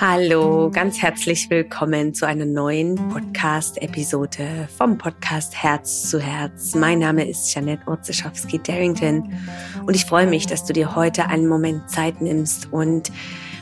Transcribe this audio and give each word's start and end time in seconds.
Hallo, 0.00 0.70
ganz 0.72 1.02
herzlich 1.02 1.50
willkommen 1.50 2.14
zu 2.14 2.26
einer 2.26 2.46
neuen 2.46 2.94
Podcast-Episode 3.10 4.66
vom 4.78 4.96
Podcast 4.96 5.54
Herz 5.54 6.08
zu 6.08 6.18
Herz. 6.18 6.74
Mein 6.74 7.00
Name 7.00 7.28
ist 7.28 7.54
Janette 7.54 7.86
Orzeschowski-Darrington 7.86 9.30
und 9.84 9.94
ich 9.94 10.06
freue 10.06 10.26
mich, 10.26 10.46
dass 10.46 10.64
du 10.64 10.72
dir 10.72 10.96
heute 10.96 11.26
einen 11.26 11.46
Moment 11.46 11.90
Zeit 11.90 12.22
nimmst 12.22 12.72
und 12.72 13.12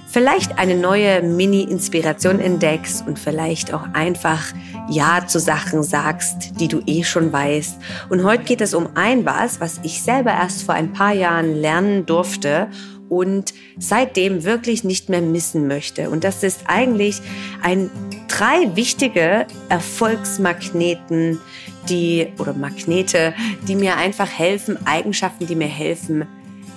vielleicht 0.06 0.60
eine 0.60 0.76
neue 0.76 1.22
Mini-Inspiration 1.22 2.38
entdeckst 2.38 3.04
und 3.08 3.18
vielleicht 3.18 3.74
auch 3.74 3.88
einfach 3.92 4.44
Ja 4.88 5.26
zu 5.26 5.40
Sachen 5.40 5.82
sagst, 5.82 6.60
die 6.60 6.68
du 6.68 6.80
eh 6.86 7.02
schon 7.02 7.32
weißt. 7.32 7.80
Und 8.10 8.22
heute 8.22 8.44
geht 8.44 8.60
es 8.60 8.74
um 8.74 8.90
ein 8.94 9.26
was, 9.26 9.60
was 9.60 9.80
ich 9.82 10.04
selber 10.04 10.30
erst 10.30 10.62
vor 10.62 10.76
ein 10.76 10.92
paar 10.92 11.14
Jahren 11.14 11.56
lernen 11.56 12.06
durfte 12.06 12.68
und 13.08 13.54
seitdem 13.78 14.44
wirklich 14.44 14.84
nicht 14.84 15.08
mehr 15.08 15.22
missen 15.22 15.66
möchte. 15.66 16.10
Und 16.10 16.24
das 16.24 16.42
ist 16.42 16.62
eigentlich 16.66 17.20
ein 17.62 17.90
drei 18.28 18.76
wichtige 18.76 19.46
Erfolgsmagneten, 19.68 21.40
die 21.88 22.28
oder 22.38 22.52
Magnete, 22.52 23.34
die 23.66 23.74
mir 23.74 23.96
einfach 23.96 24.28
helfen, 24.28 24.78
Eigenschaften, 24.86 25.46
die 25.46 25.56
mir 25.56 25.66
helfen, 25.66 26.26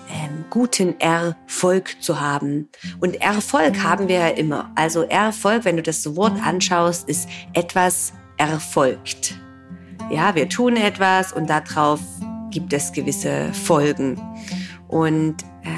ähm, 0.09 0.45
guten 0.49 0.99
Erfolg 0.99 2.01
zu 2.01 2.19
haben. 2.19 2.69
Und 2.99 3.21
Erfolg 3.21 3.83
haben 3.83 4.07
wir 4.07 4.15
ja 4.15 4.27
immer. 4.29 4.71
Also 4.75 5.03
Erfolg, 5.03 5.65
wenn 5.65 5.77
du 5.77 5.83
das 5.83 6.15
Wort 6.15 6.39
anschaust, 6.45 7.07
ist 7.09 7.27
etwas 7.53 8.13
erfolgt. 8.37 9.35
Ja, 10.09 10.35
wir 10.35 10.49
tun 10.49 10.75
etwas 10.75 11.31
und 11.31 11.49
darauf 11.49 12.01
gibt 12.49 12.73
es 12.73 12.91
gewisse 12.91 13.53
Folgen. 13.53 14.19
Und 14.87 15.37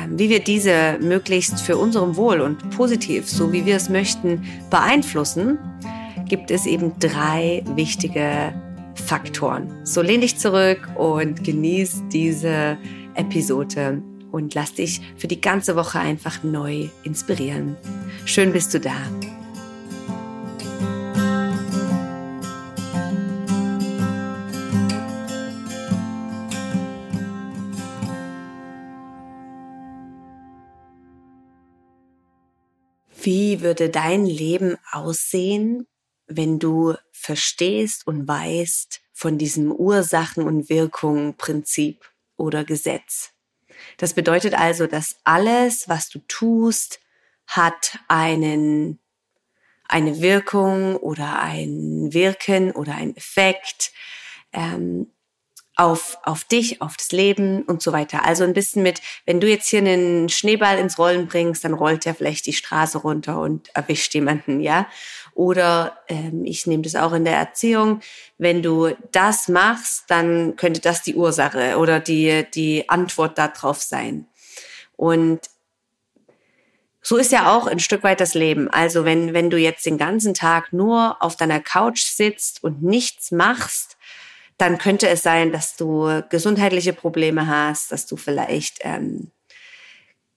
wie 0.10 0.30
wir 0.30 0.40
diese 0.40 0.98
möglichst 1.02 1.62
für 1.62 1.78
unserem 1.78 2.16
Wohl 2.16 2.42
und 2.42 2.70
positiv, 2.72 3.30
so 3.30 3.52
wie 3.52 3.66
wir 3.66 3.76
es 3.76 3.90
möchten, 3.90 4.44
beeinflussen, 4.70 5.58
gibt 6.28 6.52
es 6.52 6.66
eben 6.66 6.94
drei 7.00 7.64
wichtige 7.76 8.54
Faktoren. 8.96 9.70
So 9.84 10.02
lehn 10.02 10.22
dich 10.22 10.38
zurück 10.38 10.88
und 10.96 11.44
genieß 11.44 12.04
diese 12.12 12.78
Episode 13.16 14.02
und 14.32 14.56
lass 14.56 14.74
dich 14.74 15.02
für 15.18 15.28
die 15.28 15.42
ganze 15.42 15.76
Woche 15.76 16.00
einfach 16.00 16.44
neu 16.44 16.90
inspirieren. 17.04 17.76
Schön 18.26 18.52
bist 18.52 18.74
du 18.74 18.80
da. 18.80 18.96
Wie 33.24 33.62
würde 33.62 33.90
dein 33.90 34.26
Leben 34.26 34.78
aussehen, 34.92 35.88
wenn 36.28 36.60
du 36.60 36.96
verstehst 37.14 38.06
und 38.06 38.28
weißt 38.28 39.00
von 39.14 39.38
diesem 39.38 39.72
Ursachen- 39.72 40.44
und 40.44 40.68
Wirkung-Prinzip 40.70 42.12
oder 42.36 42.66
Gesetz? 42.66 43.32
Das 43.96 44.14
bedeutet 44.14 44.56
also, 44.56 44.88
dass 44.88 45.16
alles, 45.24 45.88
was 45.88 46.10
du 46.10 46.20
tust, 46.28 47.00
hat 47.48 47.98
einen, 48.10 49.00
eine 49.88 50.22
Wirkung 50.22 50.98
oder 50.98 51.40
ein 51.40 52.12
Wirken 52.12 52.72
oder 52.72 52.96
ein 52.96 53.16
Effekt. 53.16 53.94
Ähm, 54.52 55.13
auf, 55.76 56.18
auf 56.24 56.44
dich, 56.44 56.82
auf 56.82 56.98
das 56.98 57.12
Leben 57.12 57.64
und 57.64 57.82
so 57.82 57.92
weiter. 57.92 58.26
Also 58.26 58.44
ein 58.44 58.54
bisschen 58.54 58.84
mit, 58.84 59.02
wenn 59.26 59.40
du 59.40 59.48
jetzt 59.48 59.68
hier 59.70 59.80
einen 59.80 60.30
Schneeball 60.30 60.78
ins 60.78 61.00
Rollen 61.00 61.28
bringst, 61.28 61.64
dann 61.64 61.74
rollt 61.74 62.06
er 62.06 62.14
vielleicht 62.14 62.46
die 62.46 62.54
Straße 62.54 63.00
runter 63.00 63.40
und 63.40 63.76
erwischt 63.76 64.14
jemanden, 64.14 64.60
ja. 64.60 64.88
Oder 65.34 65.98
ähm, 66.10 66.46
ich 66.46 66.68
nehme 66.68 66.84
das 66.84 66.96
auch 66.96 67.12
in 67.14 67.26
der 67.26 67.38
Erziehung, 67.38 68.02
wenn 68.38 68.62
du 68.62 68.90
das 69.12 69.48
machst, 69.48 70.04
dann 70.10 70.56
könnte 70.58 70.80
das 70.80 71.02
die 71.02 71.16
Ursache 71.16 71.78
oder 71.78 72.00
die, 72.00 72.46
die 72.54 72.88
Antwort 72.90 73.38
darauf 73.40 73.82
sein. 73.82 74.28
Und 74.96 75.40
so 77.02 77.18
ist 77.18 77.32
ja 77.32 77.54
auch 77.54 77.68
ein 77.68 77.80
Stück 77.80 78.04
weit 78.04 78.22
das 78.22 78.36
Leben. 78.36 78.70
Also 78.70 79.06
wenn, 79.06 79.34
wenn 79.34 79.50
du 79.50 79.58
jetzt 79.58 79.86
den 79.86 79.98
ganzen 79.98 80.34
Tag 80.34 80.72
nur 80.72 81.22
auf 81.22 81.36
deiner 81.36 81.60
Couch 81.60 82.04
sitzt 82.04 82.64
und 82.64 82.82
nichts 82.82 83.32
machst, 83.32 83.98
dann 84.58 84.78
könnte 84.78 85.08
es 85.10 85.24
sein, 85.24 85.52
dass 85.52 85.76
du 85.76 86.22
gesundheitliche 86.30 86.94
Probleme 86.94 87.48
hast, 87.48 87.92
dass 87.92 88.06
du 88.06 88.18
vielleicht 88.18 88.80
ähm, 88.82 89.32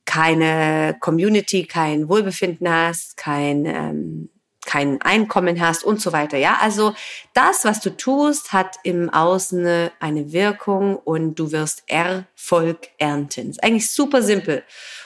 keine 0.04 0.96
Community, 1.00 1.64
kein 1.66 2.08
Wohlbefinden 2.08 2.68
hast, 2.68 3.16
kein, 3.16 3.66
ähm, 3.66 4.30
kein 4.64 5.02
Einkommen 5.02 5.60
hast 5.60 5.84
und 5.84 6.00
so 6.00 6.12
weiter. 6.12 6.38
Ja, 6.38 6.58
also 6.60 6.94
das, 7.34 7.64
was 7.64 7.80
du 7.80 7.90
tust, 7.90 8.52
hat 8.52 8.76
im 8.84 9.10
Außen 9.10 9.90
eine 10.00 10.32
Wirkung 10.32 10.96
und 10.96 11.34
du 11.34 11.52
wirst 11.52 11.82
Erfolg 11.86 12.88
ernten. 12.98 13.50
Ist 13.50 13.62
eigentlich 13.62 13.90
super 13.90 14.22
simpel. 14.22 14.62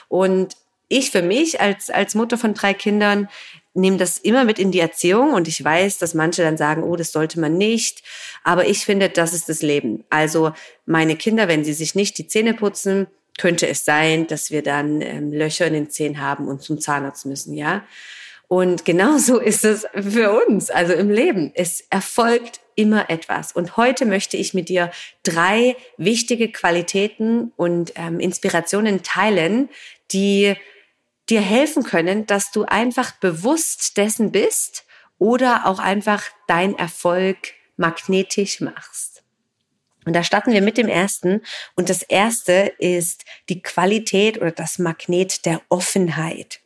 Und 0.07 0.55
ich 0.87 1.11
für 1.11 1.21
mich 1.21 1.61
als, 1.61 1.89
als 1.89 2.15
Mutter 2.15 2.37
von 2.37 2.53
drei 2.53 2.73
Kindern 2.73 3.29
nehme 3.73 3.97
das 3.97 4.17
immer 4.17 4.43
mit 4.43 4.59
in 4.59 4.71
die 4.71 4.79
Erziehung 4.79 5.33
und 5.33 5.47
ich 5.47 5.63
weiß, 5.63 5.97
dass 5.97 6.13
manche 6.13 6.43
dann 6.43 6.57
sagen, 6.57 6.83
oh, 6.83 6.95
das 6.95 7.11
sollte 7.11 7.39
man 7.39 7.57
nicht. 7.57 8.03
Aber 8.43 8.67
ich 8.67 8.85
finde, 8.85 9.09
das 9.09 9.33
ist 9.33 9.49
das 9.49 9.61
Leben. 9.61 10.03
Also 10.09 10.51
meine 10.85 11.15
Kinder, 11.15 11.47
wenn 11.47 11.63
sie 11.63 11.73
sich 11.73 11.95
nicht 11.95 12.17
die 12.17 12.27
Zähne 12.27 12.53
putzen, 12.53 13.07
könnte 13.37 13.67
es 13.67 13.85
sein, 13.85 14.27
dass 14.27 14.51
wir 14.51 14.61
dann 14.61 15.01
ähm, 15.01 15.31
Löcher 15.31 15.67
in 15.67 15.73
den 15.73 15.89
Zähnen 15.89 16.19
haben 16.19 16.47
und 16.47 16.61
zum 16.61 16.79
Zahnarzt 16.79 17.25
müssen, 17.25 17.53
ja. 17.53 17.83
Und 18.47 18.83
genauso 18.83 19.39
ist 19.39 19.63
es 19.63 19.87
für 19.93 20.45
uns, 20.45 20.69
also 20.69 20.93
im 20.93 21.09
Leben. 21.09 21.51
Es 21.55 21.85
erfolgt 21.89 22.59
immer 22.75 23.09
etwas. 23.09 23.53
Und 23.53 23.77
heute 23.77 24.05
möchte 24.05 24.35
ich 24.35 24.53
mit 24.53 24.67
dir 24.67 24.91
drei 25.23 25.77
wichtige 25.97 26.51
Qualitäten 26.51 27.53
und 27.55 27.93
ähm, 27.95 28.19
Inspirationen 28.19 29.03
teilen, 29.03 29.69
die 30.11 30.55
dir 31.29 31.41
helfen 31.41 31.83
können, 31.83 32.25
dass 32.25 32.51
du 32.51 32.63
einfach 32.63 33.11
bewusst 33.13 33.97
dessen 33.97 34.31
bist 34.31 34.85
oder 35.17 35.65
auch 35.65 35.79
einfach 35.79 36.23
dein 36.47 36.77
Erfolg 36.77 37.53
magnetisch 37.77 38.59
machst. 38.59 39.23
Und 40.05 40.13
da 40.13 40.23
starten 40.23 40.51
wir 40.51 40.61
mit 40.61 40.77
dem 40.77 40.87
ersten. 40.87 41.41
Und 41.75 41.89
das 41.89 42.01
erste 42.01 42.73
ist 42.79 43.23
die 43.49 43.61
Qualität 43.61 44.37
oder 44.37 44.51
das 44.51 44.79
Magnet 44.79 45.45
der 45.45 45.61
Offenheit. 45.69 46.59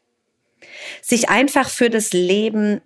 Sich 1.02 1.30
einfach 1.30 1.70
für 1.70 1.90
das 1.90 2.14
Leben 2.14 2.82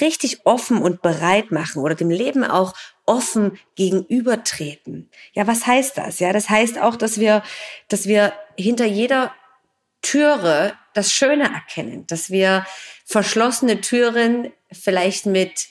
richtig 0.00 0.44
offen 0.44 0.82
und 0.82 1.02
bereit 1.02 1.50
machen 1.50 1.82
oder 1.82 1.94
dem 1.94 2.10
Leben 2.10 2.44
auch 2.44 2.74
offen 3.06 3.58
gegenübertreten. 3.76 5.10
Ja, 5.32 5.46
was 5.46 5.66
heißt 5.66 5.96
das? 5.96 6.18
Ja, 6.18 6.32
das 6.32 6.48
heißt 6.48 6.78
auch, 6.78 6.96
dass 6.96 7.18
wir, 7.18 7.42
dass 7.88 8.06
wir 8.06 8.32
hinter 8.58 8.86
jeder 8.86 9.32
Türe 10.06 10.74
das 10.94 11.12
Schöne 11.12 11.52
erkennen, 11.52 12.06
dass 12.06 12.30
wir 12.30 12.64
verschlossene 13.04 13.80
Türen 13.80 14.52
vielleicht 14.70 15.26
mit, 15.26 15.66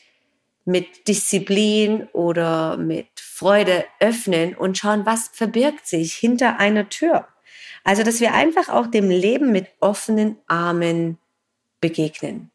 mit 0.65 1.07
Disziplin 1.07 2.07
oder 2.11 2.75
mit 2.75 3.07
Freude 3.15 3.85
öffnen 4.01 4.53
und 4.55 4.77
schauen, 4.77 5.05
was 5.05 5.29
verbirgt 5.31 5.87
sich 5.87 6.15
hinter 6.15 6.59
einer 6.59 6.89
Tür. 6.89 7.27
Also, 7.85 8.03
dass 8.03 8.19
wir 8.19 8.33
einfach 8.33 8.67
auch 8.67 8.87
dem 8.87 9.09
Leben 9.09 9.51
mit 9.51 9.67
offenen 9.79 10.37
Armen 10.47 11.17
begegnen. 11.79 12.51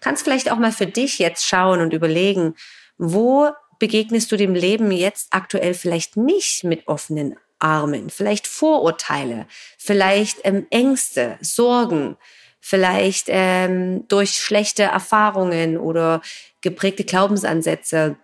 Kannst 0.00 0.22
vielleicht 0.22 0.52
auch 0.52 0.58
mal 0.58 0.72
für 0.72 0.86
dich 0.86 1.18
jetzt 1.18 1.46
schauen 1.46 1.80
und 1.80 1.92
überlegen, 1.92 2.54
wo 2.96 3.50
begegnest 3.80 4.30
du 4.30 4.36
dem 4.36 4.54
Leben 4.54 4.92
jetzt 4.92 5.28
aktuell 5.30 5.74
vielleicht 5.74 6.16
nicht 6.16 6.62
mit 6.62 6.86
offenen 6.86 7.36
Armen, 7.62 8.10
vielleicht 8.10 8.46
Vorurteile, 8.46 9.46
vielleicht 9.78 10.38
ähm, 10.44 10.66
Ängste, 10.70 11.38
Sorgen, 11.40 12.16
vielleicht 12.60 13.26
ähm, 13.28 14.06
durch 14.08 14.32
schlechte 14.32 14.84
Erfahrungen 14.84 15.78
oder 15.78 16.22
geprägte 16.60 17.04
Glaubensansätze, 17.04 18.16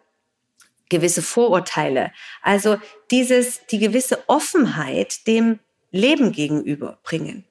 gewisse 0.88 1.22
Vorurteile. 1.22 2.12
Also 2.42 2.78
dieses, 3.10 3.66
die 3.66 3.78
gewisse 3.78 4.22
Offenheit 4.26 5.26
dem 5.26 5.58
Leben 5.90 6.32
gegenüber 6.32 6.98
bringen. 7.02 7.44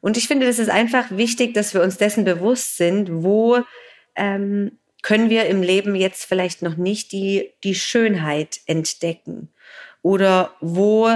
Und 0.00 0.16
ich 0.16 0.28
finde, 0.28 0.46
das 0.46 0.58
ist 0.58 0.70
einfach 0.70 1.10
wichtig, 1.10 1.54
dass 1.54 1.74
wir 1.74 1.82
uns 1.82 1.98
dessen 1.98 2.24
bewusst 2.24 2.76
sind, 2.76 3.22
wo 3.22 3.58
ähm, 4.16 4.78
können 5.02 5.30
wir 5.30 5.46
im 5.46 5.62
Leben 5.62 5.94
jetzt 5.94 6.24
vielleicht 6.24 6.62
noch 6.62 6.76
nicht 6.76 7.12
die, 7.12 7.52
die 7.64 7.74
Schönheit 7.74 8.60
entdecken 8.66 9.52
oder 10.02 10.54
wo 10.60 11.10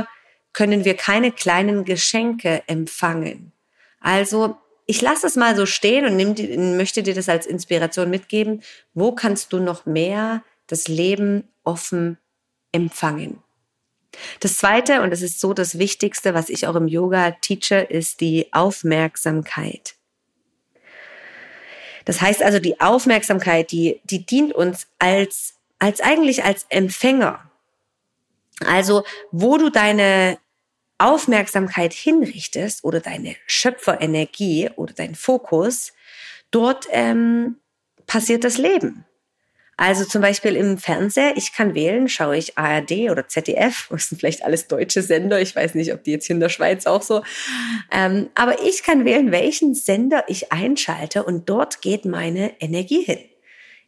können 0.53 0.85
wir 0.85 0.95
keine 0.95 1.33
kleinen 1.33 1.85
Geschenke 1.85 2.63
empfangen. 2.67 3.53
Also 4.01 4.57
ich 4.87 5.03
lasse 5.03 5.27
es 5.27 5.37
mal 5.37 5.57
so 5.57 5.67
stehen 5.67 6.07
und 6.07 6.17
nimm, 6.17 6.77
möchte 6.77 7.03
dir 7.03 7.15
das 7.15 7.29
als 7.29 7.47
Inspiration 7.47 8.09
mitgeben. 8.09 8.63
Wo 8.95 9.13
kannst 9.13 9.53
du 9.53 9.59
noch 9.59 9.85
mehr 9.85 10.43
das 10.67 10.89
Leben 10.89 11.49
offen 11.65 12.19
empfangen? 12.73 13.43
Das 14.41 14.59
zweite, 14.59 15.03
und 15.03 15.11
das 15.11 15.23
ist 15.23 15.41
so 15.41 15.55
das 15.55 15.79
Wichtigste, 15.79 16.35
was 16.35 16.49
ich 16.49 16.67
auch 16.67 16.77
im 16.77 16.87
Yoga 16.87 17.33
teache, 17.33 17.81
ist 17.81 18.21
die 18.21 18.53
Aufmerksamkeit. 18.53 19.97
Das 22.05 22.21
heißt 22.21 22.43
also, 22.43 22.61
die 22.61 22.81
Aufmerksamkeit, 22.81 23.73
die, 23.73 24.01
die 24.05 24.25
dient 24.25 24.53
uns 24.53 24.87
als, 24.99 25.55
als 25.79 26.01
eigentlich 26.01 26.45
als 26.45 26.67
Empfänger. 26.69 27.51
Also, 28.65 29.05
wo 29.33 29.59
du 29.59 29.71
deine 29.71 30.39
Aufmerksamkeit 30.99 31.93
hinrichtest 31.93 32.85
oder 32.85 33.01
deine 33.01 33.37
Schöpferenergie 33.47 34.71
oder 34.77 34.95
dein 34.95 35.15
Fokus, 35.15 35.93
dort 36.51 36.87
ähm, 36.91 37.57
passiert 38.07 38.45
das 38.45 38.59
Leben. 38.59 39.05
Also 39.77 40.05
zum 40.05 40.23
Beispiel 40.23 40.55
im 40.55 40.79
Fernseher, 40.79 41.37
ich 41.37 41.53
kann 41.53 41.75
wählen, 41.75 42.09
schaue 42.09 42.37
ich 42.37 42.57
ARD 42.57 43.11
oder 43.11 43.27
ZDF, 43.27 43.89
das 43.91 44.09
sind 44.09 44.19
vielleicht 44.19 44.45
alles 44.45 44.69
deutsche 44.69 45.03
Sender, 45.03 45.41
ich 45.41 45.55
weiß 45.57 45.75
nicht, 45.75 45.93
ob 45.93 46.05
die 46.05 46.13
jetzt 46.13 46.27
hier 46.27 46.35
in 46.35 46.41
der 46.41 46.49
Schweiz 46.49 46.87
auch 46.87 47.03
so, 47.03 47.25
ähm, 47.91 48.31
aber 48.35 48.63
ich 48.63 48.85
kann 48.85 49.05
wählen, 49.05 49.33
welchen 49.33 49.75
Sender 49.75 50.25
ich 50.29 50.53
einschalte 50.53 51.25
und 51.25 51.49
dort 51.49 51.83
geht 51.83 52.05
meine 52.05 52.61
Energie 52.61 53.03
hin. 53.03 53.19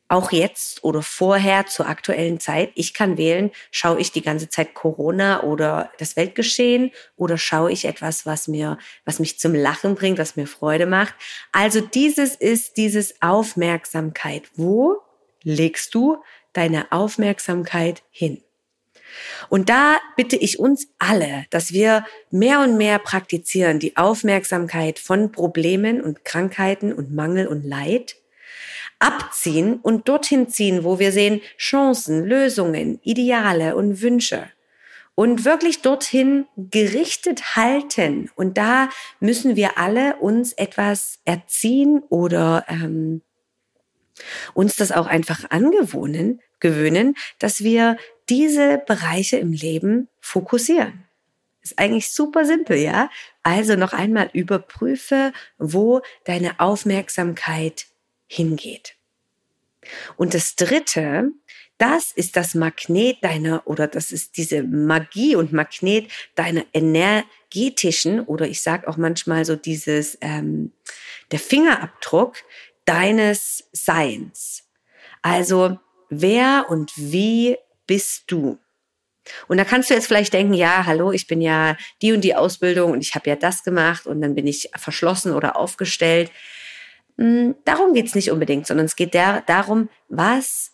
Auch 0.09 0.31
jetzt 0.31 0.85
oder 0.85 1.03
vorher 1.03 1.67
zur 1.67 1.89
aktuellen 1.89 2.39
Zeit, 2.39 2.71
ich 2.77 2.95
kann 2.95 3.19
wählen, 3.19 3.51
schaue 3.73 3.99
ich 4.01 4.13
die 4.13 4.23
ganze 4.23 4.49
Zeit 4.49 4.73
Corona 4.75 5.43
oder 5.43 5.91
das 5.99 6.15
Weltgeschehen 6.15 6.93
oder 7.17 7.39
schaue 7.39 7.73
ich 7.73 7.87
etwas, 7.87 8.25
was 8.25 8.47
mir, 8.47 8.79
was 9.05 9.19
mich 9.19 9.41
zum 9.41 9.53
Lachen 9.53 9.97
bringt, 9.97 10.19
was 10.19 10.37
mir 10.37 10.47
Freude 10.47 10.87
macht. 10.87 11.15
Also 11.51 11.81
dieses 11.81 12.37
ist 12.37 12.77
dieses 12.77 13.21
Aufmerksamkeit. 13.21 14.45
Wo 14.55 14.99
legst 15.43 15.95
du 15.95 16.23
deine 16.53 16.93
Aufmerksamkeit 16.93 18.05
hin? 18.11 18.43
Und 19.49 19.69
da 19.69 19.97
bitte 20.17 20.37
ich 20.37 20.59
uns 20.59 20.89
alle, 20.99 21.47
dass 21.51 21.73
wir 21.73 22.05
mehr 22.31 22.61
und 22.61 22.77
mehr 22.77 22.99
praktizieren, 22.99 23.79
die 23.79 23.97
Aufmerksamkeit 23.97 24.99
von 24.99 25.33
Problemen 25.33 26.01
und 26.01 26.25
Krankheiten 26.25 26.93
und 26.93 27.15
Mangel 27.15 27.47
und 27.47 27.65
Leid 27.65 28.17
abziehen 28.99 29.79
und 29.83 30.09
dorthin 30.09 30.49
ziehen, 30.49 30.85
wo 30.85 30.99
wir 30.99 31.13
sehen 31.13 31.41
Chancen, 31.59 32.25
Lösungen, 32.25 33.01
Ideale 33.03 33.77
und 33.77 34.01
Wünsche. 34.01 34.49
Und 35.15 35.47
wirklich 35.47 35.81
dorthin 35.81 36.47
gerichtet 36.57 37.57
halten. 37.57 38.31
Und 38.35 38.59
da 38.59 38.91
müssen 39.19 39.57
wir 39.57 39.79
alle 39.79 40.17
uns 40.17 40.53
etwas 40.53 41.21
erziehen 41.25 42.03
oder 42.11 42.67
ähm, 42.69 43.23
uns 44.53 44.77
das 44.77 44.93
auch 44.93 45.07
einfach 45.07 45.51
angewohnen, 45.51 46.41
gewöhnen, 46.61 47.15
dass 47.39 47.61
wir 47.61 47.97
diese 48.29 48.83
Bereiche 48.87 49.39
im 49.39 49.53
Leben 49.53 50.09
fokussieren. 50.21 51.05
Ist 51.63 51.79
eigentlich 51.79 52.11
super 52.11 52.45
simpel, 52.45 52.77
ja? 52.77 53.11
Also 53.43 53.75
noch 53.75 53.93
einmal 53.93 54.31
überprüfe, 54.33 55.33
wo 55.59 56.01
deine 56.25 56.61
Aufmerksamkeit 56.61 57.87
hingeht. 58.27 58.97
Und 60.17 60.35
das 60.35 60.57
dritte, 60.57 61.31
das 61.79 62.11
ist 62.13 62.37
das 62.37 62.55
Magnet 62.55 63.23
deiner 63.23 63.67
oder 63.67 63.87
das 63.87 64.11
ist 64.11 64.37
diese 64.37 64.63
Magie 64.63 65.37
und 65.37 65.53
Magnet 65.53 66.11
deiner 66.35 66.65
energetischen 66.73 68.21
oder 68.21 68.49
ich 68.49 68.63
sage 68.63 68.89
auch 68.89 68.97
manchmal 68.97 69.45
so 69.45 69.57
dieses 69.57 70.19
ähm, 70.23 70.73
der 71.31 71.39
Fingerabdruck 71.39 72.37
deines 72.85 73.69
Seins. 73.73 74.65
Also 75.23 75.79
wer 76.09 76.67
und 76.69 76.93
wie 76.97 77.57
bist 77.87 78.25
du? 78.29 78.59
Und 79.49 79.59
da 79.59 79.65
kannst 79.65 79.91
du 79.91 79.95
jetzt 79.95 80.07
vielleicht 80.07 80.33
denken, 80.33 80.55
ja, 80.55 80.87
hallo, 80.87 81.11
ich 81.13 81.27
bin 81.27 81.41
ja 81.41 81.77
die 82.01 82.13
und 82.13 82.21
die 82.23 82.37
Ausbildung 82.37 82.93
und 82.93 83.01
ich 83.01 83.15
habe 83.15 83.29
ja 83.29 83.37
das 83.37 83.65
gemacht 83.65 84.07
und 84.07 84.21
dann 84.21 84.35
bin 84.35 84.47
ich 84.47 84.71
verschlossen 84.77 85.33
oder 85.33 85.57
aufgestellt. 85.57 86.31
Hm, 87.19 87.55
darum 87.65 87.95
geht's 87.95 88.15
nicht 88.15 88.31
unbedingt, 88.31 88.67
sondern 88.67 88.87
es 88.87 88.97
geht 88.97 89.15
der, 89.15 89.43
darum, 89.43 89.89
was 90.09 90.73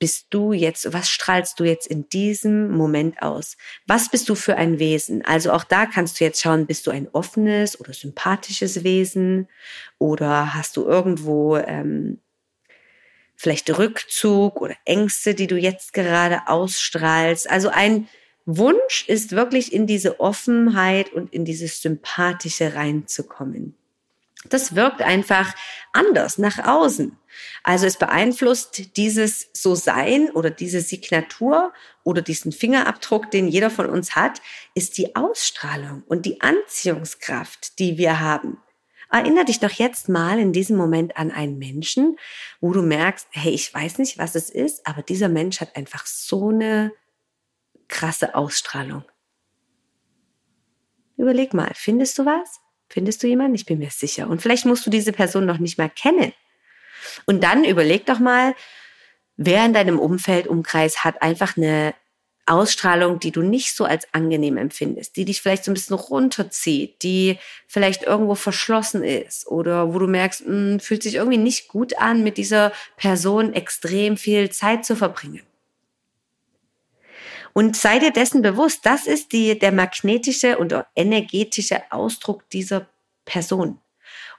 bist 0.00 0.28
du 0.30 0.52
jetzt, 0.52 0.92
was 0.94 1.10
strahlst 1.10 1.60
du 1.60 1.64
jetzt 1.64 1.86
in 1.86 2.08
diesem 2.08 2.70
Moment 2.70 3.22
aus? 3.22 3.56
Was 3.86 4.08
bist 4.08 4.28
du 4.30 4.34
für 4.34 4.56
ein 4.56 4.78
Wesen? 4.78 5.22
Also 5.24 5.52
auch 5.52 5.62
da 5.62 5.84
kannst 5.84 6.18
du 6.18 6.24
jetzt 6.24 6.40
schauen, 6.40 6.66
bist 6.66 6.86
du 6.86 6.90
ein 6.90 7.08
offenes 7.12 7.78
oder 7.78 7.92
sympathisches 7.92 8.82
Wesen 8.82 9.46
oder 9.98 10.54
hast 10.54 10.78
du 10.78 10.86
irgendwo 10.86 11.58
ähm, 11.58 12.18
vielleicht 13.36 13.78
Rückzug 13.78 14.62
oder 14.62 14.74
Ängste, 14.86 15.34
die 15.34 15.46
du 15.46 15.58
jetzt 15.58 15.92
gerade 15.92 16.40
ausstrahlst? 16.46 17.50
Also 17.50 17.68
ein 17.68 18.08
Wunsch 18.46 19.06
ist 19.06 19.32
wirklich 19.32 19.70
in 19.70 19.86
diese 19.86 20.18
Offenheit 20.18 21.12
und 21.12 21.32
in 21.32 21.44
dieses 21.44 21.82
Sympathische 21.82 22.74
reinzukommen. 22.74 23.76
Das 24.48 24.74
wirkt 24.74 25.02
einfach 25.02 25.54
anders 25.92 26.38
nach 26.38 26.58
außen. 26.66 27.18
Also 27.62 27.86
es 27.86 27.98
beeinflusst 27.98 28.96
dieses 28.96 29.50
So-Sein 29.52 30.30
oder 30.30 30.50
diese 30.50 30.80
Signatur 30.80 31.72
oder 32.04 32.22
diesen 32.22 32.50
Fingerabdruck, 32.50 33.30
den 33.30 33.48
jeder 33.48 33.70
von 33.70 33.86
uns 33.86 34.16
hat, 34.16 34.40
ist 34.74 34.96
die 34.98 35.14
Ausstrahlung 35.14 36.02
und 36.06 36.24
die 36.24 36.40
Anziehungskraft, 36.40 37.78
die 37.78 37.98
wir 37.98 38.20
haben. 38.20 38.58
Erinner 39.12 39.44
dich 39.44 39.58
doch 39.58 39.72
jetzt 39.72 40.08
mal 40.08 40.38
in 40.38 40.52
diesem 40.52 40.76
Moment 40.76 41.16
an 41.16 41.32
einen 41.32 41.58
Menschen, 41.58 42.16
wo 42.60 42.72
du 42.72 42.80
merkst, 42.80 43.26
hey, 43.32 43.52
ich 43.52 43.72
weiß 43.74 43.98
nicht, 43.98 44.18
was 44.18 44.36
es 44.36 44.50
ist, 44.50 44.86
aber 44.86 45.02
dieser 45.02 45.28
Mensch 45.28 45.60
hat 45.60 45.76
einfach 45.76 46.06
so 46.06 46.50
eine 46.50 46.92
krasse 47.88 48.34
Ausstrahlung. 48.36 49.04
Überleg 51.16 51.52
mal, 51.52 51.72
findest 51.74 52.18
du 52.18 52.24
was? 52.24 52.60
Findest 52.90 53.22
du 53.22 53.28
jemanden? 53.28 53.54
Ich 53.54 53.66
bin 53.66 53.78
mir 53.78 53.90
sicher. 53.90 54.28
Und 54.28 54.42
vielleicht 54.42 54.66
musst 54.66 54.84
du 54.84 54.90
diese 54.90 55.12
Person 55.12 55.46
noch 55.46 55.58
nicht 55.58 55.78
mal 55.78 55.88
kennen. 55.88 56.32
Und 57.24 57.42
dann 57.42 57.64
überleg 57.64 58.04
doch 58.04 58.18
mal, 58.18 58.54
wer 59.36 59.64
in 59.64 59.72
deinem 59.72 59.98
Umfeld, 59.98 60.48
Umkreis 60.48 61.04
hat 61.04 61.22
einfach 61.22 61.56
eine 61.56 61.94
Ausstrahlung, 62.46 63.20
die 63.20 63.30
du 63.30 63.42
nicht 63.42 63.76
so 63.76 63.84
als 63.84 64.08
angenehm 64.12 64.56
empfindest, 64.56 65.16
die 65.16 65.24
dich 65.24 65.40
vielleicht 65.40 65.64
so 65.64 65.70
ein 65.70 65.74
bisschen 65.74 65.94
runterzieht, 65.94 67.00
die 67.02 67.38
vielleicht 67.68 68.02
irgendwo 68.02 68.34
verschlossen 68.34 69.04
ist 69.04 69.46
oder 69.46 69.94
wo 69.94 70.00
du 70.00 70.08
merkst, 70.08 70.46
mh, 70.46 70.48
hm, 70.48 70.80
fühlt 70.80 71.04
sich 71.04 71.14
irgendwie 71.14 71.38
nicht 71.38 71.68
gut 71.68 71.96
an, 71.98 72.24
mit 72.24 72.38
dieser 72.38 72.72
Person 72.96 73.54
extrem 73.54 74.16
viel 74.16 74.50
Zeit 74.50 74.84
zu 74.84 74.96
verbringen. 74.96 75.42
Und 77.52 77.76
sei 77.76 77.98
dir 77.98 78.12
dessen 78.12 78.42
bewusst, 78.42 78.80
das 78.84 79.06
ist 79.06 79.32
die, 79.32 79.58
der 79.58 79.72
magnetische 79.72 80.58
und 80.58 80.74
energetische 80.94 81.82
Ausdruck 81.90 82.48
dieser 82.50 82.86
Person. 83.24 83.78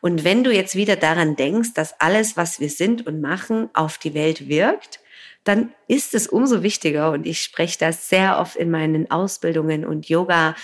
Und 0.02 0.24
wenn 0.24 0.44
du 0.44 0.52
jetzt 0.52 0.76
wieder 0.76 0.96
daran 0.96 1.36
denkst, 1.36 1.74
dass 1.74 2.00
alles, 2.00 2.36
was 2.36 2.60
wir 2.60 2.70
sind 2.70 3.06
und 3.06 3.22
machen, 3.22 3.70
auf 3.74 3.98
die 3.98 4.14
Welt 4.14 4.48
wirkt, 4.48 5.00
dann 5.44 5.74
ist 5.88 6.14
es 6.14 6.28
umso 6.28 6.64
wichtiger, 6.64 7.12
und 7.12 7.26
ich 7.26 7.42
spreche 7.42 7.80
das 7.80 8.10
sehr 8.10 8.40
oft 8.40 8.56
in 8.56 8.70
meinen 8.70 9.10
Ausbildungen 9.10 9.86
und 9.86 10.08
Yoga 10.10 10.56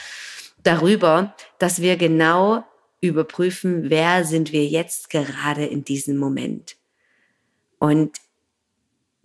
darüber, 0.63 1.35
dass 1.59 1.81
wir 1.81 1.97
genau 1.97 2.63
überprüfen, 2.99 3.89
wer 3.89 4.23
sind 4.23 4.51
wir 4.51 4.65
jetzt 4.65 5.09
gerade 5.09 5.65
in 5.65 5.83
diesem 5.83 6.17
Moment. 6.17 6.77
Und 7.79 8.17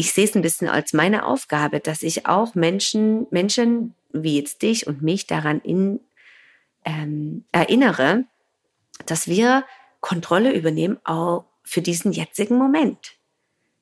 ich 0.02 0.12
sehe 0.12 0.24
es 0.24 0.34
ein 0.34 0.42
bisschen 0.42 0.68
als 0.68 0.92
meine 0.92 1.24
Aufgabe, 1.24 1.78
dass 1.78 2.02
ich 2.02 2.26
auch 2.26 2.56
Menschen, 2.56 3.28
Menschen 3.30 3.94
wie 4.12 4.36
jetzt 4.36 4.62
dich 4.62 4.88
und 4.88 5.00
mich 5.00 5.28
daran 5.28 5.60
in, 5.60 6.00
ähm, 6.84 7.44
erinnere, 7.52 8.24
dass 9.06 9.28
wir 9.28 9.64
Kontrolle 10.00 10.52
übernehmen 10.54 10.98
auch 11.04 11.44
für 11.62 11.82
diesen 11.82 12.10
jetzigen 12.10 12.58
Moment. 12.58 13.12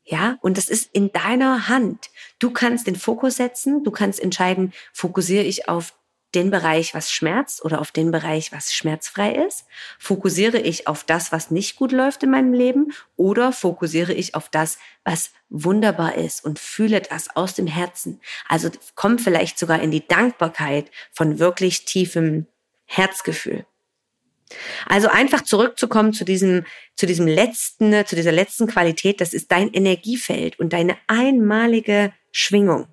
Ja, 0.05 0.37
und 0.43 0.59
das 0.59 0.69
ist 0.69 0.91
in 0.93 1.11
deiner 1.11 1.69
Hand. 1.69 2.11
Du 2.39 2.51
kannst 2.51 2.87
den 2.87 2.97
Fokus 2.97 3.37
setzen, 3.37 3.83
du 3.83 3.91
kannst 3.91 4.21
entscheiden, 4.21 4.75
fokussiere 4.93 5.45
ich 5.45 5.71
auf 5.71 5.95
den 6.35 6.51
Bereich, 6.51 6.95
was 6.95 7.11
schmerzt 7.11 7.65
oder 7.65 7.81
auf 7.81 7.91
den 7.93 8.11
Bereich, 8.11 8.53
was 8.53 8.73
schmerzfrei 8.73 9.35
ist? 9.35 9.65
Fokussiere 9.99 10.59
ich 10.59 10.87
auf 10.87 11.05
das, 11.05 11.33
was 11.33 11.51
nicht 11.51 11.77
gut 11.77 11.93
läuft 11.93 12.23
in 12.23 12.31
meinem 12.31 12.53
Leben 12.53 12.93
oder 13.17 13.53
fokussiere 13.53 14.13
ich 14.13 14.35
auf 14.35 14.49
das, 14.49 14.79
was 15.05 15.31
wunderbar 15.49 16.15
ist 16.15 16.45
und 16.45 16.59
fühle 16.59 17.01
das 17.01 17.35
aus 17.35 17.55
dem 17.55 17.67
Herzen? 17.67 18.21
Also 18.49 18.71
komm 18.95 19.19
vielleicht 19.19 19.59
sogar 19.59 19.81
in 19.81 19.91
die 19.91 20.07
Dankbarkeit 20.07 20.91
von 21.13 21.39
wirklich 21.39 21.85
tiefem 21.85 22.47
Herzgefühl. 22.87 23.67
Also 24.87 25.09
einfach 25.09 25.43
zurückzukommen 25.43 26.13
zu 26.13 26.25
diesem, 26.25 26.65
zu 26.97 27.07
diesem 27.07 27.27
letzten, 27.27 28.05
zu 28.07 28.17
dieser 28.17 28.33
letzten 28.33 28.67
Qualität, 28.67 29.21
das 29.21 29.33
ist 29.33 29.53
dein 29.53 29.73
Energiefeld 29.73 30.59
und 30.59 30.73
deine 30.73 30.97
einmalige 31.07 32.13
Schwingung. 32.33 32.89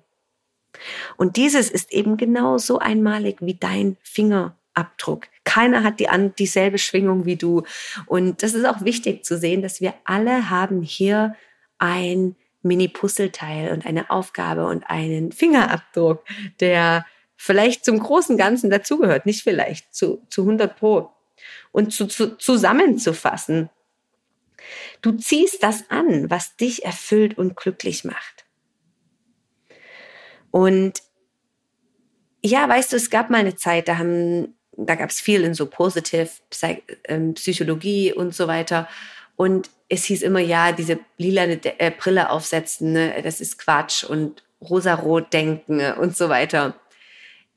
Und 1.16 1.36
dieses 1.36 1.70
ist 1.70 1.92
eben 1.92 2.16
genau 2.16 2.58
so 2.58 2.78
einmalig 2.78 3.38
wie 3.40 3.54
dein 3.54 3.96
Fingerabdruck. 4.02 5.26
Keiner 5.44 5.82
hat 5.82 6.00
die 6.00 6.08
an, 6.08 6.34
dieselbe 6.36 6.78
Schwingung 6.78 7.24
wie 7.24 7.36
du. 7.36 7.62
Und 8.06 8.42
das 8.42 8.54
ist 8.54 8.64
auch 8.64 8.84
wichtig 8.84 9.24
zu 9.24 9.38
sehen, 9.38 9.62
dass 9.62 9.80
wir 9.80 9.94
alle 10.04 10.50
haben 10.50 10.82
hier 10.82 11.34
ein 11.78 12.36
Mini-Puzzleteil 12.62 13.72
und 13.72 13.86
eine 13.86 14.10
Aufgabe 14.10 14.66
und 14.66 14.84
einen 14.88 15.32
Fingerabdruck, 15.32 16.24
der 16.60 17.06
vielleicht 17.36 17.84
zum 17.84 18.00
großen 18.00 18.36
Ganzen 18.36 18.68
dazugehört, 18.68 19.26
nicht 19.26 19.42
vielleicht, 19.42 19.94
zu, 19.94 20.22
zu 20.28 20.42
100 20.42 20.76
Pro. 20.76 21.10
Und 21.70 21.92
zu, 21.92 22.06
zu, 22.06 22.36
zusammenzufassen, 22.36 23.70
Du 25.02 25.12
ziehst 25.12 25.62
das 25.62 25.84
an, 25.90 26.30
was 26.30 26.56
dich 26.56 26.84
erfüllt 26.84 27.38
und 27.38 27.56
glücklich 27.56 28.04
macht. 28.04 28.44
Und 30.50 31.02
ja, 32.42 32.68
weißt 32.68 32.92
du, 32.92 32.96
es 32.96 33.10
gab 33.10 33.30
mal 33.30 33.38
eine 33.38 33.56
Zeit, 33.56 33.88
da 33.88 33.98
da 34.78 34.94
gab 34.94 35.10
es 35.10 35.20
viel 35.20 35.42
in 35.42 35.54
so 35.54 35.66
Positive 35.66 36.30
ähm, 37.04 37.34
Psychologie 37.34 38.12
und 38.12 38.34
so 38.34 38.46
weiter. 38.46 38.88
Und 39.36 39.70
es 39.88 40.04
hieß 40.04 40.22
immer, 40.22 40.40
ja, 40.40 40.72
diese 40.72 41.00
lila 41.16 41.44
äh, 41.44 41.90
Brille 41.90 42.30
aufsetzen, 42.30 42.92
ne, 42.92 43.20
das 43.22 43.40
ist 43.40 43.58
Quatsch 43.58 44.04
und 44.04 44.44
rosarot 44.60 45.32
denken 45.32 45.80
und 45.92 46.16
so 46.16 46.28
weiter. 46.28 46.74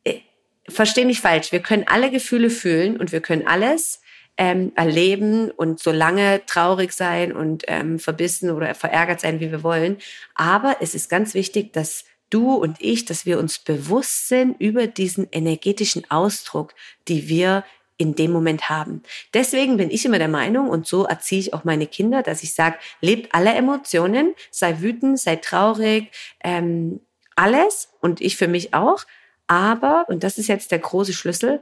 Äh, 0.04 0.20
versteh 0.68 1.06
mich 1.06 1.22
falsch, 1.22 1.52
wir 1.52 1.62
können 1.62 1.86
alle 1.88 2.10
Gefühle 2.10 2.50
fühlen 2.50 2.98
und 2.98 3.12
wir 3.12 3.22
können 3.22 3.48
alles 3.48 4.02
ähm, 4.38 4.72
erleben 4.76 5.52
und 5.52 5.80
so 5.80 5.92
lange 5.92 6.42
traurig 6.46 6.94
sein 6.94 7.32
und 7.34 7.64
ähm, 7.68 8.00
verbissen 8.00 8.50
oder 8.50 8.74
verärgert 8.74 9.20
sein, 9.20 9.40
wie 9.40 9.52
wir 9.52 9.62
wollen. 9.62 9.98
Aber 10.34 10.78
es 10.80 10.96
ist 10.96 11.10
ganz 11.10 11.34
wichtig, 11.34 11.74
dass 11.74 12.06
du 12.32 12.54
und 12.56 12.78
ich, 12.80 13.06
dass 13.06 13.26
wir 13.26 13.38
uns 13.38 13.60
bewusst 13.60 14.28
sind 14.28 14.60
über 14.60 14.88
diesen 14.88 15.28
energetischen 15.32 16.10
Ausdruck, 16.10 16.74
die 17.08 17.30
wir 17.30 17.64
in 17.98 18.16
dem 18.16 18.32
Moment 18.32 18.68
haben. 18.68 19.04
Deswegen 19.36 19.78
bin 19.78 19.92
ich 19.92 20.06
immer 20.06 20.18
der 20.18 20.28
Meinung, 20.28 20.70
und 20.70 20.88
so 20.88 21.06
erziehe 21.06 21.40
ich 21.40 21.54
auch 21.54 21.64
meine 21.64 21.86
Kinder, 21.86 22.24
dass 22.24 22.42
ich 22.42 22.56
sage, 22.56 22.78
lebt 23.00 23.36
alle 23.36 23.54
Emotionen, 23.54 24.34
sei 24.50 24.82
wütend, 24.82 25.20
sei 25.20 25.36
traurig, 25.36 26.10
ähm, 26.44 27.00
alles 27.36 27.90
und 28.02 28.20
ich 28.20 28.38
für 28.38 28.48
mich 28.48 28.74
auch. 28.74 29.06
Aber, 29.46 30.06
und 30.10 30.24
das 30.24 30.40
ist 30.40 30.48
jetzt 30.48 30.72
der 30.72 30.80
große 30.80 31.14
Schlüssel, 31.14 31.62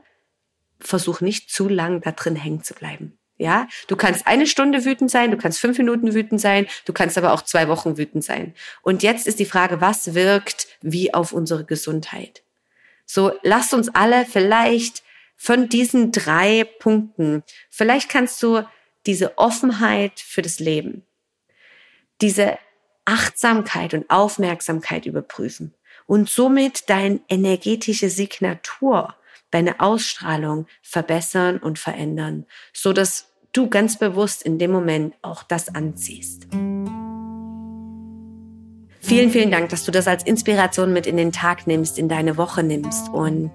versuch 0.80 1.20
nicht 1.20 1.50
zu 1.50 1.68
lang 1.68 2.00
da 2.02 2.14
drin 2.14 2.38
hängen 2.38 2.64
zu 2.64 2.74
bleiben. 2.74 3.19
Ja, 3.42 3.70
du 3.88 3.96
kannst 3.96 4.28
eine 4.28 4.46
Stunde 4.46 4.84
wütend 4.84 5.10
sein, 5.10 5.32
du 5.32 5.38
kannst 5.38 5.60
fünf 5.60 5.78
Minuten 5.78 6.14
wütend 6.14 6.42
sein, 6.42 6.68
du 6.84 6.92
kannst 6.92 7.18
aber 7.18 7.32
auch 7.32 7.42
zwei 7.42 7.70
Wochen 7.70 7.98
wütend 7.98 8.22
sein. 8.22 8.54
Und 8.82 9.02
jetzt 9.02 9.28
ist 9.28 9.40
die 9.40 9.46
Frage, 9.46 9.80
was 9.80 10.14
wirkt 10.14 10.68
wie 10.82 11.14
auf 11.14 11.32
unsere 11.32 11.64
Gesundheit? 11.64 12.44
So, 13.06 13.32
lasst 13.42 13.74
uns 13.74 13.88
alle 13.96 14.26
vielleicht 14.26 15.04
von 15.38 15.70
diesen 15.70 16.12
drei 16.12 16.66
Punkten, 16.80 17.44
vielleicht 17.70 18.10
kannst 18.10 18.44
du 18.44 18.62
diese 19.06 19.38
Offenheit 19.38 20.20
für 20.20 20.42
das 20.42 20.60
Leben, 20.60 21.04
diese 22.20 22.60
Achtsamkeit 23.06 23.94
und 23.94 24.10
Aufmerksamkeit 24.10 25.06
überprüfen 25.06 25.74
und 26.08 26.30
somit 26.30 26.90
deine 26.90 27.22
energetische 27.30 28.10
Signatur, 28.10 29.16
deine 29.50 29.80
Ausstrahlung 29.80 30.68
verbessern 30.82 31.58
und 31.58 31.80
verändern, 31.80 32.46
so 32.74 32.94
dass 32.94 33.29
du 33.54 33.70
ganz 33.70 33.98
bewusst 33.98 34.44
in 34.44 34.60
dem 34.60 34.72
Moment 34.72 35.16
auch 35.22 35.44
das 35.44 35.74
anziehst. 35.74 36.48
Vielen, 39.02 39.32
vielen 39.32 39.50
Dank, 39.50 39.70
dass 39.70 39.86
du 39.86 39.92
das 39.92 40.08
als 40.08 40.24
Inspiration 40.24 40.94
mit 40.94 41.08
in 41.08 41.18
den 41.18 41.32
Tag 41.32 41.66
nimmst, 41.66 41.98
in 41.98 42.10
deine 42.10 42.38
Woche 42.38 42.64
nimmst 42.64 43.10
und 43.10 43.52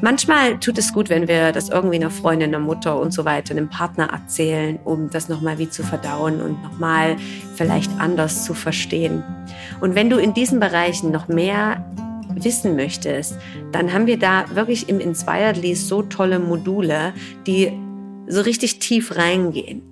Manchmal 0.00 0.60
tut 0.60 0.78
es 0.78 0.92
gut, 0.92 1.08
wenn 1.08 1.26
wir 1.26 1.50
das 1.50 1.70
irgendwie 1.70 1.96
einer 1.96 2.10
Freundin, 2.10 2.54
einer 2.54 2.64
Mutter 2.64 3.00
und 3.00 3.12
so 3.12 3.24
weiter, 3.24 3.50
einem 3.50 3.68
Partner 3.68 4.08
erzählen, 4.12 4.78
um 4.84 5.10
das 5.10 5.28
nochmal 5.28 5.58
wie 5.58 5.68
zu 5.68 5.82
verdauen 5.82 6.40
und 6.40 6.62
nochmal 6.62 7.16
vielleicht 7.56 7.90
anders 7.98 8.44
zu 8.44 8.54
verstehen. 8.54 9.24
Und 9.80 9.96
wenn 9.96 10.08
du 10.08 10.18
in 10.18 10.34
diesen 10.34 10.60
Bereichen 10.60 11.10
noch 11.10 11.26
mehr 11.26 11.84
wissen 12.32 12.76
möchtest, 12.76 13.36
dann 13.72 13.92
haben 13.92 14.06
wir 14.06 14.20
da 14.20 14.44
wirklich 14.54 14.88
im 14.88 15.00
Inspiredly 15.00 15.74
so 15.74 16.02
tolle 16.02 16.38
Module, 16.38 17.12
die 17.48 17.72
so 18.28 18.40
richtig 18.42 18.78
tief 18.78 19.16
reingehen. 19.16 19.82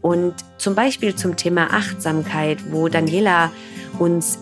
Und 0.00 0.34
zum 0.58 0.74
Beispiel 0.74 1.14
zum 1.14 1.36
Thema 1.36 1.72
Achtsamkeit, 1.72 2.58
wo 2.70 2.88
Daniela 2.88 3.52
uns 3.98 4.38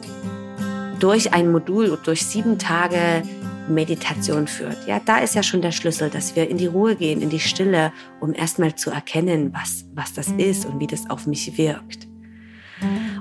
durch 1.00 1.32
ein 1.32 1.50
Modul, 1.50 1.98
durch 2.04 2.24
sieben 2.24 2.58
Tage 2.58 3.22
Meditation 3.68 4.46
führt. 4.46 4.86
Ja, 4.86 5.00
da 5.04 5.18
ist 5.18 5.34
ja 5.34 5.42
schon 5.42 5.62
der 5.62 5.72
Schlüssel, 5.72 6.10
dass 6.10 6.34
wir 6.34 6.48
in 6.48 6.58
die 6.58 6.66
Ruhe 6.66 6.96
gehen, 6.96 7.22
in 7.22 7.30
die 7.30 7.40
Stille, 7.40 7.92
um 8.20 8.34
erstmal 8.34 8.74
zu 8.74 8.90
erkennen, 8.90 9.52
was, 9.54 9.84
was 9.94 10.12
das 10.12 10.28
ist 10.28 10.66
und 10.66 10.80
wie 10.80 10.86
das 10.86 11.08
auf 11.08 11.26
mich 11.26 11.56
wirkt. 11.56 12.08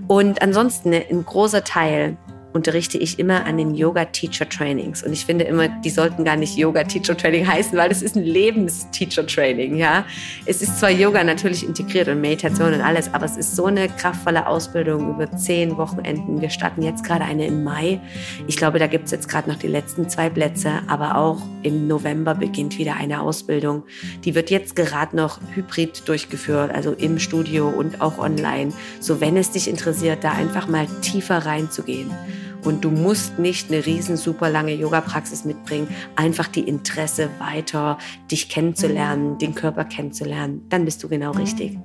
Und 0.08 0.42
ansonsten 0.42 0.94
ein 0.94 1.26
großer 1.26 1.64
Teil 1.64 2.18
unterrichte 2.54 2.98
ich 2.98 3.20
immer 3.20 3.46
an 3.46 3.58
den 3.58 3.76
Yoga 3.76 4.06
Teacher 4.06 4.48
Trainings. 4.48 5.04
Und 5.04 5.14
ich 5.14 5.26
finde 5.26 5.46
immer, 5.46 5.68
die 5.68 5.90
sollten 5.90 6.24
gar 6.24 6.36
nicht 6.36 6.58
Yoga 6.58 6.84
Teacher 6.84 7.16
Training 7.16 7.48
heißen, 7.48 7.78
weil 7.78 7.90
das 7.90 8.02
ist 8.02 8.16
ein 8.16 8.24
Lebensteacher 8.24 9.26
Training, 9.26 9.76
ja. 9.76 10.06
Es 10.46 10.62
ist 10.62 10.80
zwar 10.80 10.90
Yoga 10.90 11.24
natürlich 11.24 11.66
integriert 11.66 12.08
und 12.08 12.22
Meditation 12.22 12.74
und 12.74 12.82
alles, 12.82 13.14
aber 13.14 13.26
es 13.26 13.38
ist 13.38 13.56
so 13.56 13.66
eine 13.66 13.88
kraftvolle 13.88 14.48
Ausbildung 14.48 15.16
über 15.16 15.32
zehn 15.38 15.78
Wochenenden. 15.78 16.42
Wir 16.42 16.50
starten 16.50 16.82
jetzt 16.82 17.04
gerade 17.04 17.24
eine 17.24 17.46
im 17.46 17.64
Mai. 17.64 18.00
Ich 18.48 18.58
glaube, 18.58 18.80
da 18.80 18.88
gibt 18.88 19.06
es 19.06 19.12
jetzt 19.12 19.30
gerade 19.30 19.50
noch 19.50 19.58
die 19.58 19.68
letzten 19.68 20.10
zwei 20.10 20.30
Plätze, 20.30 20.72
aber 20.88 21.18
auch 21.18 21.42
im 21.64 21.88
November 21.88 22.36
beginnt 22.36 22.78
wieder 22.78 22.96
eine 22.96 23.22
Ausbildung. 23.22 23.84
Die 24.26 24.34
wird 24.34 24.50
jetzt 24.50 24.76
gerade 24.76 25.16
noch 25.16 25.40
hybrid 25.54 26.08
durchgeführt, 26.08 26.72
also 26.74 26.94
im 26.94 27.20
Studio 27.20 27.70
und 27.70 28.02
auch 28.02 28.18
online. 28.18 28.74
So, 29.00 29.22
wenn 29.22 29.38
es 29.38 29.52
dich 29.52 29.68
interessiert, 29.68 30.24
da 30.24 30.32
einfach 30.32 30.68
mal 30.68 30.88
tiefer 31.02 31.46
reinzugehen. 31.46 32.10
Und 32.64 32.84
du 32.84 32.92
musst 32.92 33.40
nicht 33.40 33.72
eine 33.72 33.86
riesen 33.86 34.18
super 34.18 34.50
lange 34.50 34.74
Yoga-Praxis 34.74 35.46
mitbringen, 35.46 35.88
einfach 36.16 36.48
die 36.48 36.68
Interesse 36.68 37.30
weiter, 37.40 37.98
dich 38.30 38.50
kennenzulernen, 38.50 39.38
den 39.38 39.56
Körper 39.56 39.86
kennenzulernen. 39.86 40.66
Dann 40.70 40.86
bist 40.86 41.02
du 41.04 41.10
genau 41.10 41.32
richtig. 41.32 41.78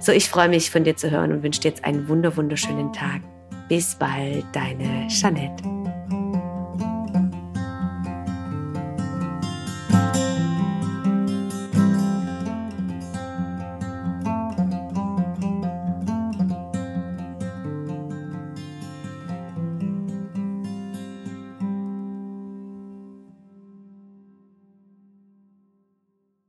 So, 0.00 0.12
ich 0.12 0.28
freue 0.28 0.48
mich 0.48 0.70
von 0.70 0.84
dir 0.84 0.96
zu 0.96 1.10
hören 1.10 1.32
und 1.32 1.42
wünsche 1.42 1.60
dir 1.60 1.68
jetzt 1.68 1.84
einen 1.84 2.08
wunder 2.08 2.36
wunderschönen 2.36 2.92
Tag. 2.92 3.22
Bis 3.68 3.94
bald, 3.94 4.44
deine 4.52 5.08
Jeanette. 5.08 5.81